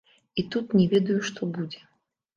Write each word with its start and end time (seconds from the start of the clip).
І 0.41 0.45
тут 0.55 0.73
не 0.79 0.87
ведаю, 0.93 1.19
што 1.31 1.51
будзе. 1.59 1.87